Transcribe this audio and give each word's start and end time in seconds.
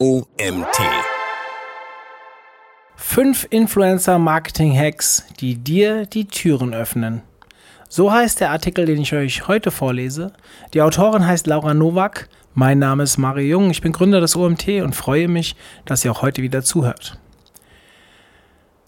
OMT. 0.00 0.78
Fünf 2.94 3.48
Influencer-Marketing-Hacks, 3.50 5.24
die 5.40 5.56
dir 5.56 6.06
die 6.06 6.28
Türen 6.28 6.72
öffnen. 6.72 7.22
So 7.88 8.12
heißt 8.12 8.38
der 8.38 8.52
Artikel, 8.52 8.86
den 8.86 9.00
ich 9.00 9.12
euch 9.12 9.48
heute 9.48 9.72
vorlese. 9.72 10.32
Die 10.72 10.82
Autorin 10.82 11.26
heißt 11.26 11.48
Laura 11.48 11.74
Nowak. 11.74 12.28
Mein 12.54 12.78
Name 12.78 13.02
ist 13.02 13.18
Mario 13.18 13.48
Jung. 13.48 13.70
Ich 13.72 13.80
bin 13.80 13.90
Gründer 13.90 14.20
des 14.20 14.36
OMT 14.36 14.68
und 14.84 14.94
freue 14.94 15.26
mich, 15.26 15.56
dass 15.84 16.04
ihr 16.04 16.12
auch 16.12 16.22
heute 16.22 16.42
wieder 16.42 16.62
zuhört. 16.62 17.18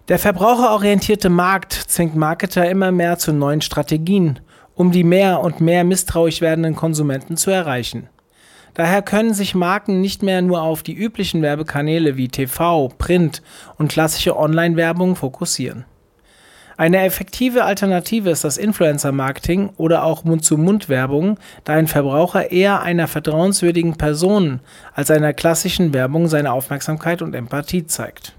Der 0.06 0.20
verbraucherorientierte 0.20 1.28
Markt 1.28 1.72
zwingt 1.72 2.14
Marketer 2.14 2.70
immer 2.70 2.92
mehr 2.92 3.18
zu 3.18 3.32
neuen 3.32 3.62
Strategien, 3.62 4.38
um 4.76 4.92
die 4.92 5.02
mehr 5.02 5.40
und 5.40 5.60
mehr 5.60 5.82
misstrauisch 5.82 6.40
werdenden 6.40 6.76
Konsumenten 6.76 7.36
zu 7.36 7.50
erreichen. 7.50 8.08
Daher 8.74 9.02
können 9.02 9.34
sich 9.34 9.54
Marken 9.54 10.00
nicht 10.00 10.22
mehr 10.22 10.42
nur 10.42 10.62
auf 10.62 10.82
die 10.82 10.94
üblichen 10.94 11.42
Werbekanäle 11.42 12.16
wie 12.16 12.28
TV, 12.28 12.88
Print 12.98 13.42
und 13.78 13.90
klassische 13.90 14.36
Online-Werbung 14.36 15.16
fokussieren. 15.16 15.84
Eine 16.80 17.04
effektive 17.04 17.64
Alternative 17.64 18.30
ist 18.30 18.42
das 18.42 18.56
Influencer-Marketing 18.56 19.68
oder 19.76 20.02
auch 20.02 20.24
Mund-zu-Mund-Werbung, 20.24 21.38
da 21.64 21.74
ein 21.74 21.88
Verbraucher 21.88 22.52
eher 22.52 22.80
einer 22.80 23.06
vertrauenswürdigen 23.06 23.98
Person 23.98 24.60
als 24.94 25.10
einer 25.10 25.34
klassischen 25.34 25.92
Werbung 25.92 26.26
seine 26.28 26.52
Aufmerksamkeit 26.52 27.20
und 27.20 27.34
Empathie 27.34 27.86
zeigt. 27.86 28.34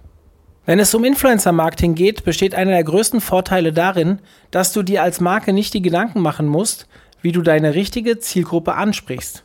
Wenn 0.65 0.79
es 0.79 0.95
um 0.95 1.03
Influencer-Marketing 1.03 1.93
geht, 1.93 2.23
besteht 2.23 2.55
einer 2.55 2.71
der 2.71 2.83
größten 2.83 3.21
Vorteile 3.21 3.73
darin, 3.73 4.17
dass 4.49 4.73
du 4.73 4.81
dir 4.81 5.03
als 5.03 5.19
Marke 5.19 5.53
nicht 5.53 5.75
die 5.75 5.83
Gedanken 5.83 6.21
machen 6.21 6.47
musst, 6.47 6.87
wie 7.21 7.31
du 7.31 7.43
deine 7.43 7.75
richtige 7.75 8.17
Zielgruppe 8.17 8.73
ansprichst. 8.73 9.43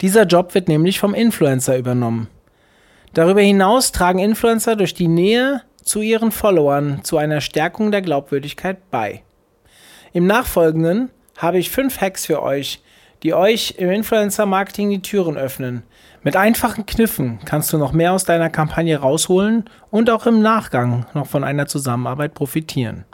Dieser 0.00 0.24
Job 0.24 0.54
wird 0.54 0.68
nämlich 0.68 0.98
vom 0.98 1.14
Influencer 1.14 1.78
übernommen. 1.78 2.28
Darüber 3.14 3.42
hinaus 3.42 3.92
tragen 3.92 4.18
Influencer 4.18 4.74
durch 4.74 4.94
die 4.94 5.08
Nähe 5.08 5.62
zu 5.84 6.00
ihren 6.00 6.32
Followern 6.32 7.04
zu 7.04 7.18
einer 7.18 7.40
Stärkung 7.40 7.90
der 7.90 8.02
Glaubwürdigkeit 8.02 8.90
bei. 8.90 9.22
Im 10.12 10.26
Nachfolgenden 10.26 11.10
habe 11.36 11.58
ich 11.58 11.70
fünf 11.70 12.00
Hacks 12.00 12.26
für 12.26 12.42
euch, 12.42 12.82
die 13.22 13.34
euch 13.34 13.74
im 13.78 13.90
Influencer-Marketing 13.90 14.90
die 14.90 15.02
Türen 15.02 15.36
öffnen. 15.36 15.82
Mit 16.22 16.36
einfachen 16.36 16.86
Kniffen 16.86 17.38
kannst 17.44 17.72
du 17.72 17.78
noch 17.78 17.92
mehr 17.92 18.12
aus 18.12 18.24
deiner 18.24 18.50
Kampagne 18.50 18.96
rausholen 18.96 19.64
und 19.90 20.10
auch 20.10 20.26
im 20.26 20.40
Nachgang 20.40 21.06
noch 21.14 21.26
von 21.26 21.44
einer 21.44 21.66
Zusammenarbeit 21.66 22.34
profitieren. 22.34 23.04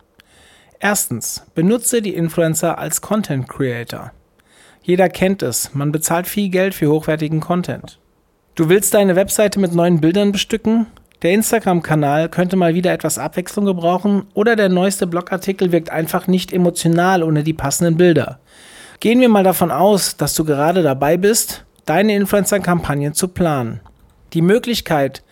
Erstens, 0.81 1.45
benutze 1.55 2.03
die 2.03 2.15
Influencer 2.15 2.79
als 2.79 3.01
Content 3.01 3.49
Creator. 3.49 4.13
Jeder 4.89 5.11
kennt 5.11 5.43
es, 5.43 5.75
man 5.75 5.93
bezahlt 5.93 6.27
viel 6.27 6.49
Geld 6.49 6.75
für 6.75 6.91
hochwertigen 6.91 7.41
Content. 7.41 7.99
Du 8.55 8.71
willst 8.71 8.95
deine 8.95 9.17
Webseite 9.17 9.61
mit 9.61 9.75
neuen 9.75 10.01
Bildern 10.01 10.33
bestücken? 10.33 10.87
Der 11.21 11.33
Instagram-Kanal 11.33 12.31
könnte 12.31 12.57
mal 12.57 12.73
wieder 12.73 12.91
etwas 12.95 13.19
Abwechslung 13.19 13.67
gebrauchen 13.67 14.29
oder 14.33 14.57
der 14.57 14.71
neueste 14.71 15.07
Blogartikel 15.07 15.73
wirkt 15.73 15.91
einfach 15.91 16.27
nicht 16.27 16.55
emotional 16.55 17.23
ohne 17.23 17.45
die 17.45 17.53
passenden 17.53 17.99
Bilder. 17.99 18.39
Gehen 19.01 19.21
wir 19.21 19.29
mal 19.29 19.45
davon 19.45 19.71
aus, 19.71 20.17
dass 20.17 20.35
du 20.35 20.47
gerade 20.47 20.83
dabei 20.83 21.19
bist, 21.19 21.67
deine 21.85 22.15
Influencer-Kampagnen 22.15 23.13
zu 23.13 23.29
planen. 23.29 23.81
Die 24.33 24.41
Möglichkeit, 24.41 25.23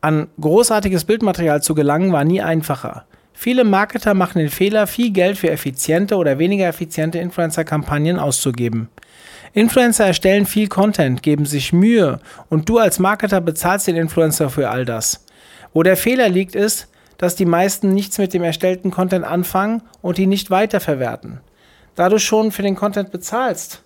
an 0.00 0.26
großartiges 0.40 1.04
Bildmaterial 1.04 1.62
zu 1.62 1.76
gelangen, 1.76 2.10
war 2.10 2.24
nie 2.24 2.42
einfacher. 2.42 3.04
Viele 3.36 3.64
Marketer 3.64 4.14
machen 4.14 4.38
den 4.38 4.48
Fehler, 4.48 4.86
viel 4.86 5.10
Geld 5.10 5.36
für 5.36 5.50
effiziente 5.50 6.16
oder 6.16 6.38
weniger 6.38 6.68
effiziente 6.68 7.18
Influencer-Kampagnen 7.18 8.18
auszugeben. 8.18 8.88
Influencer 9.52 10.06
erstellen 10.06 10.46
viel 10.46 10.68
Content, 10.68 11.22
geben 11.22 11.44
sich 11.44 11.72
Mühe 11.72 12.20
und 12.48 12.68
du 12.68 12.78
als 12.78 12.98
Marketer 12.98 13.40
bezahlst 13.40 13.86
den 13.86 13.96
Influencer 13.96 14.50
für 14.50 14.70
all 14.70 14.84
das. 14.84 15.26
Wo 15.72 15.82
der 15.82 15.96
Fehler 15.96 16.28
liegt, 16.28 16.54
ist, 16.54 16.88
dass 17.18 17.36
die 17.36 17.44
meisten 17.44 17.92
nichts 17.92 18.18
mit 18.18 18.34
dem 18.34 18.42
erstellten 18.42 18.90
Content 18.90 19.24
anfangen 19.24 19.82
und 20.00 20.18
ihn 20.18 20.28
nicht 20.28 20.50
weiterverwerten. 20.50 21.40
Da 21.94 22.08
du 22.08 22.18
schon 22.18 22.50
für 22.50 22.62
den 22.62 22.74
Content 22.74 23.12
bezahlst, 23.12 23.83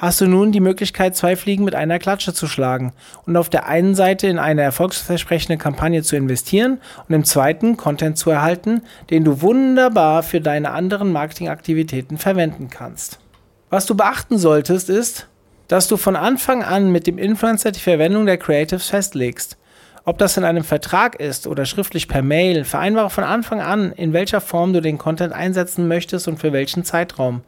hast 0.00 0.18
du 0.22 0.26
nun 0.26 0.50
die 0.50 0.60
Möglichkeit, 0.60 1.14
zwei 1.14 1.36
Fliegen 1.36 1.62
mit 1.62 1.74
einer 1.74 1.98
Klatsche 1.98 2.32
zu 2.32 2.46
schlagen 2.46 2.94
und 3.26 3.36
auf 3.36 3.50
der 3.50 3.66
einen 3.66 3.94
Seite 3.94 4.28
in 4.28 4.38
eine 4.38 4.62
erfolgsversprechende 4.62 5.58
Kampagne 5.58 6.02
zu 6.02 6.16
investieren 6.16 6.80
und 7.06 7.14
im 7.14 7.24
zweiten 7.24 7.76
Content 7.76 8.16
zu 8.16 8.30
erhalten, 8.30 8.80
den 9.10 9.24
du 9.24 9.42
wunderbar 9.42 10.22
für 10.22 10.40
deine 10.40 10.70
anderen 10.70 11.12
Marketingaktivitäten 11.12 12.16
verwenden 12.16 12.70
kannst. 12.70 13.20
Was 13.68 13.84
du 13.84 13.94
beachten 13.94 14.38
solltest, 14.38 14.88
ist, 14.88 15.28
dass 15.68 15.86
du 15.86 15.98
von 15.98 16.16
Anfang 16.16 16.64
an 16.64 16.90
mit 16.90 17.06
dem 17.06 17.18
Influencer 17.18 17.70
die 17.70 17.78
Verwendung 17.78 18.24
der 18.24 18.38
Creatives 18.38 18.88
festlegst. 18.88 19.58
Ob 20.06 20.16
das 20.16 20.38
in 20.38 20.44
einem 20.44 20.64
Vertrag 20.64 21.20
ist 21.20 21.46
oder 21.46 21.66
schriftlich 21.66 22.08
per 22.08 22.22
Mail, 22.22 22.64
vereinbare 22.64 23.10
von 23.10 23.22
Anfang 23.22 23.60
an, 23.60 23.92
in 23.92 24.14
welcher 24.14 24.40
Form 24.40 24.72
du 24.72 24.80
den 24.80 24.96
Content 24.96 25.34
einsetzen 25.34 25.88
möchtest 25.88 26.26
und 26.26 26.38
für 26.38 26.54
welchen 26.54 26.84
Zeitraum. 26.84 27.42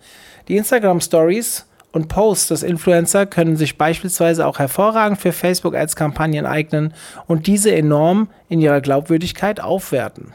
Die 0.48 0.58
Instagram 0.58 1.00
Stories 1.00 1.64
und 1.92 2.08
Posts 2.08 2.48
des 2.48 2.62
Influencer 2.62 3.26
können 3.26 3.56
sich 3.56 3.78
beispielsweise 3.78 4.46
auch 4.46 4.58
hervorragend 4.58 5.20
für 5.20 5.32
Facebook 5.32 5.76
Ads 5.76 5.94
Kampagnen 5.94 6.46
eignen 6.46 6.94
und 7.26 7.46
diese 7.46 7.74
enorm 7.74 8.28
in 8.48 8.60
ihrer 8.60 8.80
Glaubwürdigkeit 8.80 9.60
aufwerten. 9.60 10.32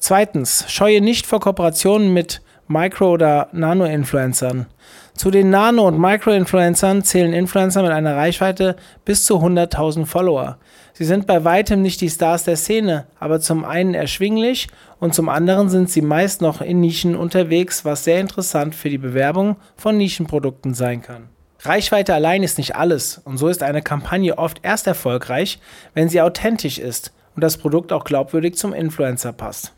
Zweitens, 0.00 0.64
scheue 0.68 1.00
nicht 1.00 1.26
vor 1.26 1.40
Kooperationen 1.40 2.12
mit 2.12 2.42
Micro- 2.68 3.12
oder 3.12 3.48
Nano-Influencern. 3.52 4.66
Zu 5.14 5.30
den 5.30 5.50
Nano- 5.50 5.88
und 5.88 5.98
Micro-Influencern 5.98 7.02
zählen 7.02 7.32
Influencer 7.32 7.82
mit 7.82 7.90
einer 7.90 8.14
Reichweite 8.14 8.76
bis 9.04 9.24
zu 9.24 9.38
100.000 9.38 10.06
Follower. 10.06 10.58
Sie 10.92 11.04
sind 11.04 11.26
bei 11.26 11.44
weitem 11.44 11.82
nicht 11.82 12.00
die 12.00 12.10
Stars 12.10 12.44
der 12.44 12.56
Szene, 12.56 13.06
aber 13.18 13.40
zum 13.40 13.64
einen 13.64 13.94
erschwinglich 13.94 14.68
und 15.00 15.14
zum 15.14 15.28
anderen 15.28 15.70
sind 15.70 15.90
sie 15.90 16.02
meist 16.02 16.42
noch 16.42 16.60
in 16.60 16.80
Nischen 16.80 17.16
unterwegs, 17.16 17.84
was 17.84 18.04
sehr 18.04 18.20
interessant 18.20 18.74
für 18.74 18.90
die 18.90 18.98
Bewerbung 18.98 19.56
von 19.76 19.96
Nischenprodukten 19.96 20.74
sein 20.74 21.02
kann. 21.02 21.28
Reichweite 21.60 22.14
allein 22.14 22.42
ist 22.42 22.58
nicht 22.58 22.76
alles 22.76 23.18
und 23.24 23.38
so 23.38 23.48
ist 23.48 23.62
eine 23.62 23.82
Kampagne 23.82 24.38
oft 24.38 24.60
erst 24.62 24.86
erfolgreich, 24.86 25.58
wenn 25.94 26.08
sie 26.08 26.20
authentisch 26.20 26.78
ist 26.78 27.12
und 27.34 27.42
das 27.42 27.56
Produkt 27.56 27.92
auch 27.92 28.04
glaubwürdig 28.04 28.56
zum 28.56 28.72
Influencer 28.72 29.32
passt. 29.32 29.72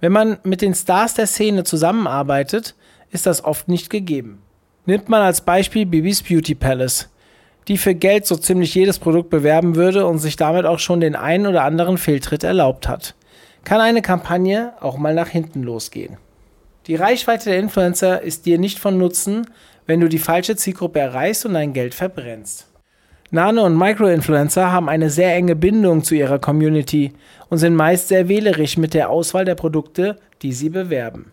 Wenn 0.00 0.12
man 0.12 0.38
mit 0.42 0.62
den 0.62 0.74
Stars 0.74 1.14
der 1.14 1.26
Szene 1.26 1.64
zusammenarbeitet, 1.64 2.74
ist 3.10 3.26
das 3.26 3.44
oft 3.44 3.68
nicht 3.68 3.88
gegeben. 3.88 4.42
Nimmt 4.84 5.08
man 5.08 5.22
als 5.22 5.40
Beispiel 5.40 5.86
Bibis 5.86 6.22
Beauty 6.22 6.54
Palace, 6.54 7.08
die 7.66 7.78
für 7.78 7.94
Geld 7.94 8.26
so 8.26 8.36
ziemlich 8.36 8.74
jedes 8.74 8.98
Produkt 8.98 9.30
bewerben 9.30 9.74
würde 9.74 10.06
und 10.06 10.18
sich 10.18 10.36
damit 10.36 10.66
auch 10.66 10.78
schon 10.78 11.00
den 11.00 11.16
einen 11.16 11.46
oder 11.46 11.64
anderen 11.64 11.98
Fehltritt 11.98 12.44
erlaubt 12.44 12.86
hat, 12.86 13.14
kann 13.64 13.80
eine 13.80 14.02
Kampagne 14.02 14.74
auch 14.80 14.96
mal 14.96 15.14
nach 15.14 15.28
hinten 15.28 15.62
losgehen. 15.62 16.18
Die 16.86 16.94
Reichweite 16.94 17.50
der 17.50 17.58
Influencer 17.58 18.22
ist 18.22 18.46
dir 18.46 18.58
nicht 18.58 18.78
von 18.78 18.96
Nutzen, 18.96 19.48
wenn 19.86 20.00
du 20.00 20.08
die 20.08 20.20
falsche 20.20 20.54
Zielgruppe 20.54 21.00
erreichst 21.00 21.44
und 21.46 21.54
dein 21.54 21.72
Geld 21.72 21.94
verbrennst. 21.94 22.68
Nano- 23.30 23.64
und 23.64 23.76
Micro-Influencer 23.76 24.70
haben 24.70 24.88
eine 24.88 25.10
sehr 25.10 25.34
enge 25.34 25.56
Bindung 25.56 26.04
zu 26.04 26.14
ihrer 26.14 26.38
Community 26.38 27.12
und 27.48 27.58
sind 27.58 27.74
meist 27.74 28.08
sehr 28.08 28.28
wählerisch 28.28 28.76
mit 28.76 28.94
der 28.94 29.10
Auswahl 29.10 29.44
der 29.44 29.56
Produkte, 29.56 30.16
die 30.42 30.52
sie 30.52 30.70
bewerben. 30.70 31.32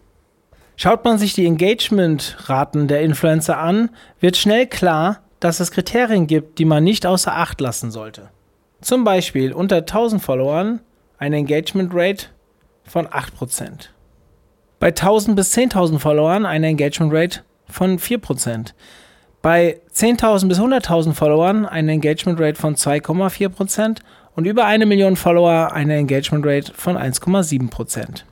Schaut 0.76 1.06
man 1.06 1.20
sich 1.20 1.34
die 1.34 1.46
Engagement-Raten 1.46 2.88
der 2.88 3.02
Influencer 3.02 3.60
an, 3.60 3.90
wird 4.20 4.38
schnell 4.38 4.66
klar, 4.66 5.20
dass 5.40 5.60
es 5.60 5.72
Kriterien 5.72 6.26
gibt, 6.26 6.58
die 6.58 6.66
man 6.66 6.84
nicht 6.84 7.06
außer 7.06 7.36
Acht 7.36 7.62
lassen 7.62 7.92
sollte. 7.92 8.30
Zum 8.82 9.04
Beispiel 9.04 9.54
unter 9.54 9.78
1000 9.78 10.22
Followern 10.22 10.82
eine 11.18 11.38
Engagement 11.38 11.92
Rate 11.94 12.26
von 12.84 13.08
8%. 13.08 13.90
Bei 14.80 14.88
1000 14.88 15.36
bis 15.36 15.56
10.000 15.56 16.00
Followern 16.00 16.46
eine 16.46 16.68
Engagement 16.68 17.14
Rate 17.14 17.40
von 17.70 18.00
4%. 18.00 18.74
Bei 19.44 19.82
10.000 19.94 20.48
bis 20.48 20.58
100.000 20.58 21.14
Followern 21.14 21.66
eine 21.66 21.92
Engagement 21.92 22.40
Rate 22.40 22.58
von 22.58 22.76
2,4% 22.76 23.98
und 24.38 24.46
über 24.46 24.64
eine 24.64 24.86
Million 24.86 25.18
Follower 25.18 25.74
eine 25.74 25.98
Engagement 25.98 26.46
Rate 26.46 26.72
von 26.74 26.96
1,7%. 26.96 28.24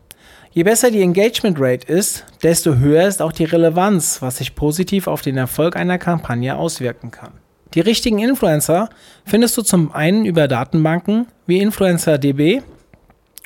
Je 0.52 0.64
besser 0.64 0.90
die 0.90 1.02
Engagement 1.02 1.58
Rate 1.60 1.86
ist, 1.92 2.26
desto 2.44 2.76
höher 2.76 3.10
ist 3.10 3.22
auch 3.22 3.34
die 3.34 3.44
Relevanz, 3.44 4.22
was 4.22 4.38
sich 4.38 4.56
positiv 4.56 5.08
auf 5.08 5.22
den 5.22 5.36
Erfolg 5.36 5.76
einer 5.76 5.98
Kampagne 5.98 6.56
auswirken 6.56 7.12
kann. 7.12 7.34
Die 7.74 7.82
richtigen 7.82 8.20
Influencer 8.20 8.88
findest 9.26 9.58
du 9.58 9.64
zum 9.64 9.92
einen 9.92 10.24
über 10.24 10.48
Datenbanken 10.48 11.28
wie 11.46 11.60
InfluencerDB 11.60 12.62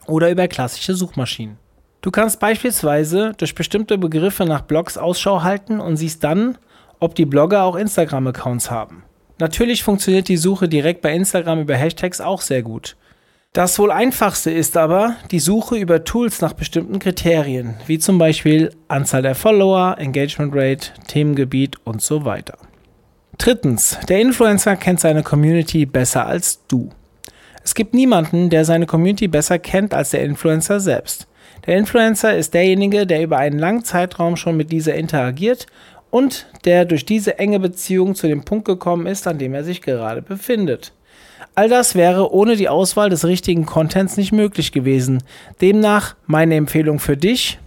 oder 0.05 0.29
über 0.29 0.47
klassische 0.47 0.93
Suchmaschinen. 0.93 1.57
Du 2.01 2.11
kannst 2.11 2.39
beispielsweise 2.39 3.33
durch 3.35 3.55
bestimmte 3.55 3.97
Begriffe 3.97 4.45
nach 4.45 4.61
Blogs 4.61 4.99
Ausschau 4.99 5.41
halten 5.41 5.79
und 5.79 5.97
siehst 5.97 6.23
dann, 6.23 6.59
ob 6.99 7.15
die 7.15 7.25
Blogger 7.25 7.63
auch 7.63 7.75
Instagram-Accounts 7.75 8.71
haben. 8.71 9.03
Natürlich 9.39 9.83
funktioniert 9.83 10.27
die 10.27 10.37
Suche 10.37 10.69
direkt 10.69 11.01
bei 11.01 11.13
Instagram 11.13 11.61
über 11.61 11.75
Hashtags 11.75 12.21
auch 12.21 12.41
sehr 12.41 12.61
gut. 12.61 12.95
Das 13.55 13.79
wohl 13.79 13.91
einfachste 13.91 14.51
ist 14.51 14.75
aber 14.75 15.15
die 15.31 15.39
Suche 15.39 15.77
über 15.77 16.03
Tools 16.03 16.41
nach 16.41 16.53
bestimmten 16.53 16.99
Kriterien, 16.99 17.75
wie 17.87 17.99
zum 17.99 18.17
Beispiel 18.17 18.71
Anzahl 18.89 19.21
der 19.21 19.35
Follower, 19.35 19.95
Engagement 19.97 20.53
Rate, 20.53 20.89
Themengebiet 21.07 21.77
und 21.85 22.01
so 22.01 22.25
weiter. 22.25 22.57
Drittens, 23.37 23.97
der 24.09 24.19
Influencer 24.19 24.75
kennt 24.75 24.99
seine 24.99 25.23
Community 25.23 25.85
besser 25.85 26.25
als 26.25 26.65
du. 26.67 26.89
Es 27.63 27.75
gibt 27.75 27.93
niemanden, 27.93 28.49
der 28.49 28.63
seine 28.63 28.85
Community 28.85 29.27
besser 29.27 29.57
kennt 29.57 29.93
als 29.93 30.11
der 30.11 30.23
Influencer 30.23 30.79
selbst. 30.79 31.27
Der 31.65 31.77
Influencer 31.77 32.35
ist 32.35 32.53
derjenige, 32.53 33.07
der 33.07 33.23
über 33.23 33.37
einen 33.37 33.57
langen 33.57 33.83
Zeitraum 33.83 34.35
schon 34.35 34.55
mit 34.55 34.71
dieser 34.71 34.95
interagiert 34.95 35.65
und 36.15 36.47
der 36.63 36.85
durch 36.85 37.03
diese 37.03 37.39
enge 37.39 37.59
Beziehung 37.59 38.15
zu 38.15 38.29
dem 38.29 38.45
Punkt 38.45 38.63
gekommen 38.63 39.05
ist, 39.05 39.27
an 39.27 39.37
dem 39.37 39.53
er 39.53 39.65
sich 39.65 39.81
gerade 39.81 40.21
befindet. 40.21 40.93
All 41.55 41.67
das 41.67 41.93
wäre 41.93 42.31
ohne 42.31 42.55
die 42.55 42.69
Auswahl 42.69 43.09
des 43.09 43.25
richtigen 43.25 43.65
Contents 43.65 44.15
nicht 44.15 44.31
möglich 44.31 44.71
gewesen. 44.71 45.23
Demnach 45.59 46.15
meine 46.25 46.55
Empfehlung 46.55 46.99
für 46.99 47.17
dich, 47.17 47.59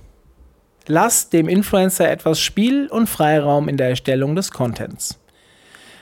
lass 0.86 1.28
dem 1.28 1.46
Influencer 1.46 2.10
etwas 2.10 2.40
Spiel 2.40 2.86
und 2.86 3.06
Freiraum 3.06 3.68
in 3.68 3.76
der 3.76 3.90
Erstellung 3.90 4.34
des 4.34 4.50
Contents. 4.50 5.20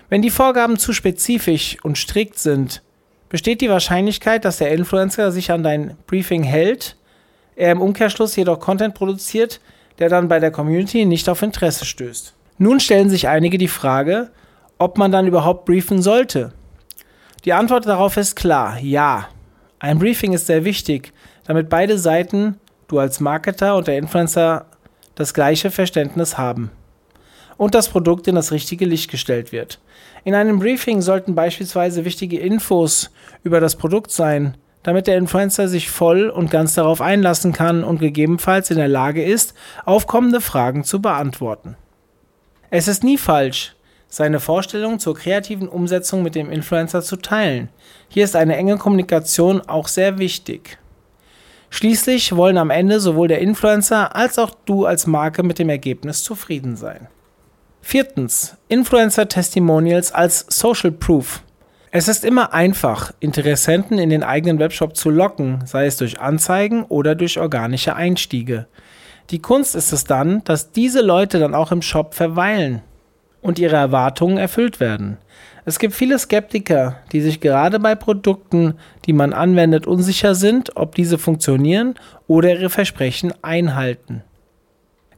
Wenn 0.08 0.22
die 0.22 0.30
Vorgaben 0.30 0.78
zu 0.78 0.92
spezifisch 0.92 1.78
und 1.82 1.98
strikt 1.98 2.38
sind, 2.38 2.80
besteht 3.28 3.60
die 3.60 3.70
Wahrscheinlichkeit, 3.70 4.44
dass 4.44 4.58
der 4.58 4.70
Influencer 4.70 5.32
sich 5.32 5.50
an 5.50 5.64
dein 5.64 5.96
Briefing 6.06 6.44
hält, 6.44 6.96
er 7.56 7.72
im 7.72 7.80
Umkehrschluss 7.80 8.36
jedoch 8.36 8.60
Content 8.60 8.94
produziert, 8.94 9.60
der 9.98 10.08
dann 10.08 10.28
bei 10.28 10.38
der 10.38 10.52
Community 10.52 11.06
nicht 11.06 11.28
auf 11.28 11.42
Interesse 11.42 11.84
stößt. 11.84 12.35
Nun 12.58 12.80
stellen 12.80 13.10
sich 13.10 13.28
einige 13.28 13.58
die 13.58 13.68
Frage, 13.68 14.30
ob 14.78 14.98
man 14.98 15.12
dann 15.12 15.26
überhaupt 15.26 15.64
briefen 15.64 16.02
sollte. 16.02 16.52
Die 17.44 17.52
Antwort 17.52 17.86
darauf 17.86 18.16
ist 18.16 18.36
klar, 18.36 18.78
ja. 18.80 19.28
Ein 19.78 19.98
Briefing 19.98 20.32
ist 20.32 20.46
sehr 20.46 20.64
wichtig, 20.64 21.12
damit 21.44 21.68
beide 21.68 21.98
Seiten, 21.98 22.58
du 22.88 22.98
als 22.98 23.20
Marketer 23.20 23.76
und 23.76 23.86
der 23.86 23.98
Influencer, 23.98 24.66
das 25.14 25.34
gleiche 25.34 25.70
Verständnis 25.70 26.38
haben 26.38 26.70
und 27.56 27.74
das 27.74 27.88
Produkt 27.88 28.28
in 28.28 28.34
das 28.34 28.52
richtige 28.52 28.84
Licht 28.84 29.10
gestellt 29.10 29.52
wird. 29.52 29.80
In 30.24 30.34
einem 30.34 30.58
Briefing 30.58 31.00
sollten 31.02 31.34
beispielsweise 31.34 32.04
wichtige 32.04 32.38
Infos 32.38 33.10
über 33.42 33.60
das 33.60 33.76
Produkt 33.76 34.10
sein, 34.10 34.56
damit 34.82 35.06
der 35.06 35.16
Influencer 35.16 35.68
sich 35.68 35.90
voll 35.90 36.28
und 36.28 36.50
ganz 36.50 36.74
darauf 36.74 37.00
einlassen 37.00 37.52
kann 37.52 37.82
und 37.82 37.98
gegebenenfalls 37.98 38.70
in 38.70 38.76
der 38.76 38.88
Lage 38.88 39.24
ist, 39.24 39.54
aufkommende 39.84 40.40
Fragen 40.40 40.84
zu 40.84 41.00
beantworten. 41.00 41.76
Es 42.70 42.88
ist 42.88 43.04
nie 43.04 43.16
falsch, 43.16 43.76
seine 44.08 44.40
Vorstellung 44.40 44.98
zur 44.98 45.14
kreativen 45.14 45.68
Umsetzung 45.68 46.22
mit 46.22 46.34
dem 46.34 46.50
Influencer 46.50 47.02
zu 47.02 47.16
teilen. 47.16 47.68
Hier 48.08 48.24
ist 48.24 48.34
eine 48.34 48.56
enge 48.56 48.76
Kommunikation 48.76 49.60
auch 49.60 49.88
sehr 49.88 50.18
wichtig. 50.18 50.78
Schließlich 51.70 52.34
wollen 52.34 52.58
am 52.58 52.70
Ende 52.70 53.00
sowohl 53.00 53.28
der 53.28 53.40
Influencer 53.40 54.14
als 54.16 54.38
auch 54.38 54.50
du 54.64 54.86
als 54.86 55.06
Marke 55.06 55.42
mit 55.42 55.58
dem 55.58 55.68
Ergebnis 55.68 56.22
zufrieden 56.22 56.76
sein. 56.76 57.08
Viertens. 57.82 58.56
Influencer 58.68 59.28
Testimonials 59.28 60.12
als 60.12 60.46
Social 60.48 60.92
Proof. 60.92 61.42
Es 61.92 62.08
ist 62.08 62.24
immer 62.24 62.52
einfach, 62.52 63.12
Interessenten 63.20 63.98
in 63.98 64.10
den 64.10 64.22
eigenen 64.22 64.58
Webshop 64.58 64.96
zu 64.96 65.08
locken, 65.08 65.62
sei 65.66 65.86
es 65.86 65.96
durch 65.96 66.20
Anzeigen 66.20 66.82
oder 66.84 67.14
durch 67.14 67.38
organische 67.38 67.94
Einstiege. 67.94 68.66
Die 69.30 69.40
Kunst 69.40 69.74
ist 69.74 69.92
es 69.92 70.04
dann, 70.04 70.44
dass 70.44 70.70
diese 70.70 71.00
Leute 71.00 71.38
dann 71.38 71.54
auch 71.54 71.72
im 71.72 71.82
Shop 71.82 72.14
verweilen 72.14 72.82
und 73.42 73.58
ihre 73.58 73.76
Erwartungen 73.76 74.38
erfüllt 74.38 74.78
werden. 74.78 75.18
Es 75.64 75.80
gibt 75.80 75.94
viele 75.94 76.18
Skeptiker, 76.18 76.98
die 77.10 77.20
sich 77.20 77.40
gerade 77.40 77.80
bei 77.80 77.96
Produkten, 77.96 78.74
die 79.04 79.12
man 79.12 79.32
anwendet, 79.32 79.86
unsicher 79.86 80.36
sind, 80.36 80.76
ob 80.76 80.94
diese 80.94 81.18
funktionieren 81.18 81.94
oder 82.28 82.52
ihre 82.52 82.70
Versprechen 82.70 83.32
einhalten. 83.42 84.22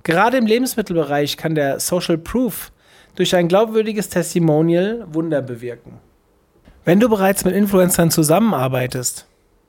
Gerade 0.05 0.38
im 0.38 0.46
Lebensmittelbereich 0.46 1.37
kann 1.37 1.55
der 1.55 1.81
Social 1.81 2.16
Proof 2.16 2.72
durch 3.14 3.37
ein 3.37 3.49
glaubwürdiges 3.49 4.08
Testimonial 4.08 5.06
Wunder 5.12 5.43
bewirken. 5.43 5.99
Wenn 6.87 7.00
du 7.00 7.10
bereits 7.10 7.44
mit 7.44 7.55
Influencern 7.55 8.10
zusammenarbeitest 8.10 9.26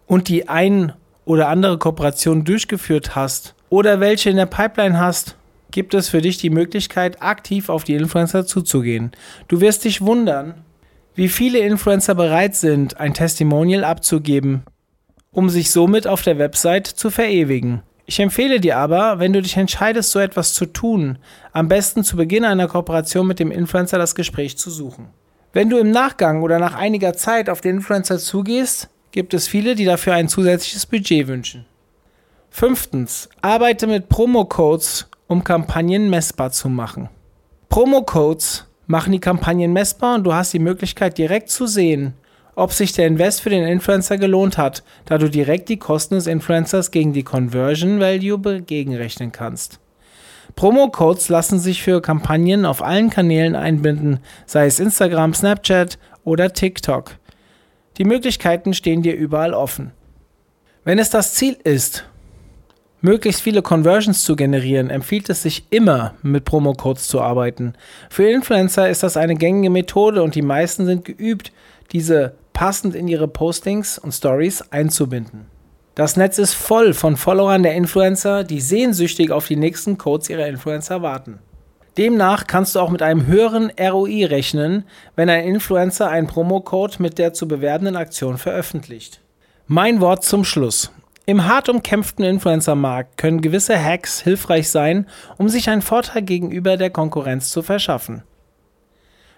und 0.08 0.30
die 0.30 0.48
ein 0.48 0.94
oder 1.26 1.50
andere 1.50 1.78
Kooperation 1.78 2.46
durchgeführt 2.46 3.18
hast 3.18 3.56
oder 3.70 4.00
welche 4.00 4.30
in 4.30 4.38
der 4.38 4.46
Pipeline 4.46 5.00
hast, 5.00 5.36
gibt 5.72 5.94
es 5.94 6.10
für 6.10 6.22
dich 6.22 6.38
die 6.38 6.50
Möglichkeit, 6.50 7.22
aktiv 7.22 7.70
auf 7.70 7.84
die 7.84 7.94
Influencer 7.94 8.46
zuzugehen. 8.46 9.12
Du 9.48 9.62
wirst 9.62 9.86
dich 9.86 10.02
wundern, 10.02 10.56
wie 11.16 11.30
viele 11.30 11.60
Influencer 11.60 12.16
bereit 12.16 12.56
sind, 12.56 13.00
ein 13.00 13.14
Testimonial 13.14 13.84
abzugeben, 13.84 14.64
um 15.32 15.50
sich 15.50 15.72
somit 15.72 16.08
auf 16.08 16.22
der 16.22 16.38
Website 16.40 16.88
zu 16.88 17.10
verewigen. 17.10 17.82
Ich 18.06 18.20
empfehle 18.20 18.60
dir 18.60 18.78
aber, 18.78 19.20
wenn 19.20 19.34
du 19.34 19.42
dich 19.42 19.56
entscheidest, 19.58 20.12
so 20.12 20.20
etwas 20.20 20.56
zu 20.56 20.66
tun, 20.66 21.20
am 21.52 21.68
besten 21.68 22.04
zu 22.04 22.18
Beginn 22.18 22.44
einer 22.44 22.68
Kooperation 22.68 23.28
mit 23.28 23.40
dem 23.40 23.52
Influencer 23.52 24.00
das 24.00 24.16
Gespräch 24.16 24.58
zu 24.58 24.72
suchen. 24.72 25.10
Wenn 25.54 25.70
du 25.70 25.78
im 25.78 25.92
Nachgang 25.92 26.42
oder 26.42 26.58
nach 26.58 26.74
einiger 26.74 27.14
Zeit 27.14 27.50
auf 27.50 27.62
den 27.62 27.78
Influencer 27.78 28.18
zugehst, 28.18 28.90
gibt 29.12 29.34
es 29.36 29.48
viele, 29.48 29.76
die 29.76 29.86
dafür 29.86 30.14
ein 30.14 30.28
zusätzliches 30.28 30.88
Budget 30.88 31.28
wünschen. 31.28 31.66
Fünftens, 32.50 33.30
arbeite 33.42 33.88
mit 33.88 34.10
Promo-Codes, 34.10 35.10
um 35.28 35.44
Kampagnen 35.44 36.10
messbar 36.10 36.52
zu 36.52 36.70
machen. 36.70 37.10
Promo-Codes 37.70 38.66
machen 38.88 39.12
die 39.12 39.20
Kampagnen 39.20 39.72
messbar 39.72 40.16
und 40.16 40.24
du 40.24 40.34
hast 40.34 40.54
die 40.54 40.60
Möglichkeit 40.60 41.18
direkt 41.18 41.50
zu 41.50 41.68
sehen, 41.68 42.16
ob 42.56 42.74
sich 42.74 42.92
der 42.92 43.08
Invest 43.08 43.42
für 43.42 43.52
den 43.52 43.66
Influencer 43.66 44.18
gelohnt 44.18 44.58
hat, 44.58 44.84
da 45.06 45.18
du 45.18 45.30
direkt 45.30 45.70
die 45.70 45.78
Kosten 45.78 46.16
des 46.16 46.28
Influencers 46.28 46.92
gegen 46.92 47.14
die 47.14 47.24
Conversion 47.24 48.00
Value 48.00 48.62
gegenrechnen 48.62 49.32
kannst. 49.32 49.80
Promo-Codes 50.56 51.30
lassen 51.30 51.60
sich 51.60 51.84
für 51.84 52.02
Kampagnen 52.02 52.66
auf 52.66 52.82
allen 52.82 53.10
Kanälen 53.12 53.56
einbinden, 53.56 54.20
sei 54.48 54.66
es 54.66 54.80
Instagram, 54.80 55.34
Snapchat 55.34 56.00
oder 56.24 56.52
TikTok. 56.52 57.12
Die 57.98 58.06
Möglichkeiten 58.06 58.74
stehen 58.74 59.04
dir 59.04 59.16
überall 59.16 59.54
offen. 59.54 59.92
Wenn 60.84 60.98
es 60.98 61.12
das 61.12 61.36
Ziel 61.36 61.58
ist, 61.64 62.09
möglichst 63.02 63.42
viele 63.42 63.62
Conversions 63.62 64.24
zu 64.24 64.36
generieren, 64.36 64.90
empfiehlt 64.90 65.30
es 65.30 65.44
sich 65.44 65.66
immer, 65.70 66.14
mit 66.22 66.46
Promo-Codes 66.46 67.08
zu 67.08 67.22
arbeiten. 67.22 67.74
Für 68.10 68.30
Influencer 68.30 68.90
ist 68.90 69.04
das 69.04 69.18
eine 69.18 69.36
gängige 69.36 69.70
Methode 69.70 70.24
und 70.24 70.36
die 70.36 70.42
meisten 70.42 70.86
sind 70.86 71.06
geübt, 71.06 71.52
diese 71.92 72.34
passend 72.54 72.96
in 72.96 73.08
ihre 73.08 73.28
Postings 73.28 73.98
und 73.98 74.12
Stories 74.12 74.62
einzubinden. 74.72 75.46
Das 75.96 76.18
Netz 76.18 76.38
ist 76.38 76.54
voll 76.54 76.94
von 76.94 77.18
Followern 77.18 77.64
der 77.64 77.76
Influencer, 77.76 78.44
die 78.44 78.62
sehnsüchtig 78.62 79.32
auf 79.32 79.48
die 79.48 79.56
nächsten 79.56 79.98
Codes 79.98 80.30
ihrer 80.30 80.48
Influencer 80.48 81.02
warten. 81.02 81.40
Demnach 81.98 82.48
kannst 82.48 82.76
du 82.76 82.80
auch 82.80 82.90
mit 82.90 83.02
einem 83.02 83.26
höheren 83.28 83.72
ROI 83.78 84.26
rechnen, 84.26 84.86
wenn 85.18 85.30
ein 85.30 85.44
Influencer 85.44 86.10
einen 86.10 86.28
Promocode 86.28 87.00
mit 87.00 87.18
der 87.18 87.34
zu 87.34 87.48
bewerbenden 87.48 87.98
Aktion 87.98 88.38
veröffentlicht. 88.38 89.20
Mein 89.68 90.00
Wort 90.00 90.24
zum 90.24 90.46
Schluss. 90.46 90.92
Im 91.30 91.46
hart 91.46 91.70
umkämpften 91.70 92.26
Influencer-Markt 92.26 93.18
können 93.18 93.42
gewisse 93.42 93.78
Hacks 93.78 94.20
hilfreich 94.20 94.72
sein, 94.72 95.06
um 95.38 95.48
sich 95.48 95.70
einen 95.70 95.84
Vorteil 95.84 96.24
gegenüber 96.24 96.76
der 96.76 96.90
Konkurrenz 96.90 97.52
zu 97.52 97.62
verschaffen. 97.62 98.24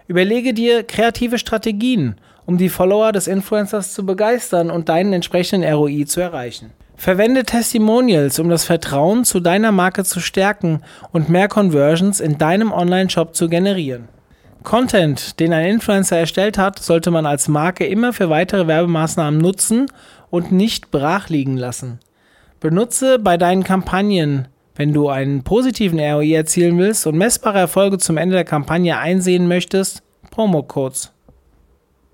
Überlege 0.07 0.53
dir 0.53 0.83
kreative 0.83 1.37
Strategien, 1.37 2.15
um 2.45 2.57
die 2.57 2.69
Follower 2.69 3.11
des 3.11 3.27
Influencers 3.27 3.93
zu 3.93 4.05
begeistern 4.05 4.71
und 4.71 4.87
deinen 4.87 5.11
entsprechenden 5.11 5.69
ROI 5.69 6.05
zu 6.05 6.21
erreichen. 6.21 6.71
Verwende 6.95 7.43
Testimonials, 7.43 8.39
um 8.39 8.47
das 8.47 8.63
Vertrauen 8.63 9.25
zu 9.25 9.41
deiner 9.41 9.73
Marke 9.73 10.05
zu 10.05 10.21
stärken 10.21 10.83
und 11.11 11.27
mehr 11.27 11.49
Conversions 11.49 12.21
in 12.21 12.37
deinem 12.37 12.71
Online-Shop 12.71 13.35
zu 13.35 13.49
generieren. 13.49 14.07
Content, 14.63 15.39
den 15.39 15.53
ein 15.53 15.65
Influencer 15.65 16.17
erstellt 16.19 16.57
hat, 16.57 16.79
sollte 16.79 17.11
man 17.11 17.25
als 17.25 17.47
Marke 17.47 17.85
immer 17.85 18.13
für 18.13 18.29
weitere 18.29 18.67
Werbemaßnahmen 18.67 19.41
nutzen 19.41 19.87
und 20.31 20.51
nicht 20.51 20.89
brach 20.89 21.29
liegen 21.29 21.57
lassen. 21.57 21.99
Benutze 22.59 23.19
bei 23.19 23.37
deinen 23.37 23.63
Kampagnen, 23.63 24.47
wenn 24.75 24.93
du 24.93 25.09
einen 25.09 25.43
positiven 25.43 25.99
ROI 25.99 26.33
erzielen 26.33 26.79
willst 26.79 27.05
und 27.05 27.17
messbare 27.17 27.59
Erfolge 27.59 27.99
zum 27.99 28.17
Ende 28.17 28.35
der 28.35 28.45
Kampagne 28.45 28.97
einsehen 28.97 29.47
möchtest, 29.47 30.01
Promo-Codes. 30.31 31.11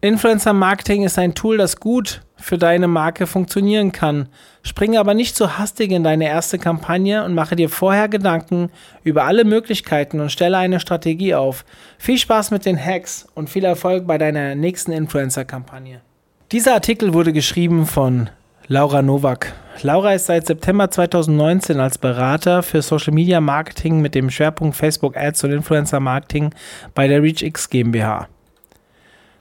Influencer 0.01 0.53
Marketing 0.53 1.03
ist 1.03 1.17
ein 1.17 1.33
Tool, 1.33 1.57
das 1.57 1.77
gut 1.77 2.21
für 2.35 2.57
deine 2.57 2.87
Marke 2.87 3.25
funktionieren 3.25 3.91
kann. 3.91 4.29
Springe 4.61 4.99
aber 4.99 5.13
nicht 5.13 5.35
zu 5.35 5.57
hastig 5.57 5.91
in 5.91 6.03
deine 6.03 6.27
erste 6.27 6.59
Kampagne 6.59 7.23
und 7.23 7.33
mache 7.33 7.55
dir 7.55 7.67
vorher 7.67 8.07
Gedanken 8.07 8.69
über 9.03 9.23
alle 9.25 9.43
Möglichkeiten 9.43 10.19
und 10.19 10.31
stelle 10.31 10.57
eine 10.57 10.79
Strategie 10.79 11.33
auf. 11.33 11.65
Viel 11.97 12.17
Spaß 12.17 12.51
mit 12.51 12.65
den 12.65 12.77
Hacks 12.77 13.27
und 13.33 13.49
viel 13.49 13.65
Erfolg 13.65 14.05
bei 14.05 14.17
deiner 14.17 14.55
nächsten 14.55 14.91
Influencer-Kampagne. 14.91 16.01
Dieser 16.53 16.75
Artikel 16.75 17.13
wurde 17.13 17.33
geschrieben 17.33 17.85
von 17.85 18.29
Laura 18.67 19.01
Nowak. 19.01 19.51
Laura 19.81 20.13
ist 20.13 20.27
seit 20.27 20.47
September 20.47 20.89
2019 20.89 21.77
als 21.81 21.97
Berater 21.97 22.63
für 22.63 22.81
Social 22.81 23.13
Media 23.13 23.41
Marketing 23.41 23.99
mit 23.99 24.15
dem 24.15 24.29
Schwerpunkt 24.29 24.77
Facebook 24.77 25.17
Ads 25.17 25.43
und 25.43 25.51
Influencer 25.51 25.99
Marketing 25.99 26.51
bei 26.95 27.09
der 27.09 27.21
ReachX 27.21 27.69
GmbH. 27.69 28.29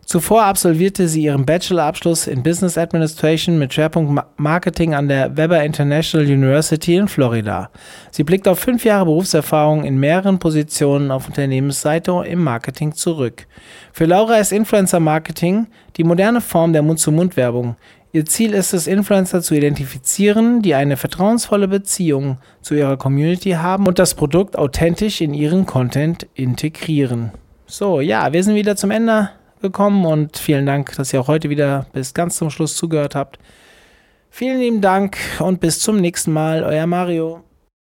Zuvor 0.06 0.44
absolvierte 0.44 1.08
sie 1.08 1.24
ihren 1.24 1.44
Bachelorabschluss 1.44 2.28
in 2.28 2.44
Business 2.44 2.78
Administration 2.78 3.58
mit 3.58 3.74
Schwerpunkt 3.74 4.22
Marketing 4.36 4.94
an 4.94 5.08
der 5.08 5.36
Weber 5.36 5.64
International 5.64 6.24
University 6.24 6.94
in 6.94 7.08
Florida. 7.08 7.70
Sie 8.12 8.22
blickt 8.22 8.46
auf 8.46 8.60
fünf 8.60 8.84
Jahre 8.84 9.06
Berufserfahrung 9.06 9.82
in 9.82 9.98
mehreren 9.98 10.38
Positionen 10.38 11.10
auf 11.10 11.26
Unternehmensseite 11.26 12.22
im 12.24 12.44
Marketing 12.44 12.92
zurück. 12.92 13.48
Für 13.92 14.04
Laura 14.04 14.36
ist 14.36 14.52
Influencer 14.52 15.00
Marketing 15.00 15.66
die 15.96 16.04
moderne 16.04 16.40
Form 16.40 16.72
der 16.72 16.82
Mund-zu-Mund-Werbung. 16.82 17.74
Ihr 18.12 18.26
Ziel 18.26 18.54
ist 18.54 18.74
es, 18.74 18.86
Influencer 18.86 19.42
zu 19.42 19.56
identifizieren, 19.56 20.62
die 20.62 20.76
eine 20.76 20.96
vertrauensvolle 20.96 21.66
Beziehung 21.66 22.38
zu 22.62 22.76
ihrer 22.76 22.96
Community 22.96 23.50
haben 23.50 23.88
und 23.88 23.98
das 23.98 24.14
Produkt 24.14 24.56
authentisch 24.56 25.20
in 25.20 25.34
ihren 25.34 25.66
Content 25.66 26.28
integrieren. 26.34 27.32
So, 27.66 28.00
ja, 28.00 28.32
wir 28.32 28.44
sind 28.44 28.54
wieder 28.54 28.76
zum 28.76 28.92
Ende 28.92 29.30
gekommen 29.60 30.04
und 30.04 30.36
vielen 30.36 30.66
Dank, 30.66 30.94
dass 30.96 31.12
ihr 31.12 31.20
auch 31.20 31.28
heute 31.28 31.50
wieder 31.50 31.86
bis 31.92 32.14
ganz 32.14 32.36
zum 32.36 32.50
Schluss 32.50 32.76
zugehört 32.76 33.14
habt. 33.14 33.38
Vielen 34.30 34.58
lieben 34.58 34.80
Dank 34.80 35.16
und 35.38 35.60
bis 35.60 35.80
zum 35.80 35.96
nächsten 35.96 36.32
Mal, 36.32 36.62
euer 36.62 36.86
Mario. 36.86 37.45